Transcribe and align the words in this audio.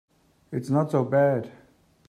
It's 0.51 0.71
not 0.71 0.89
so 0.89 1.05
bad. 1.05 1.51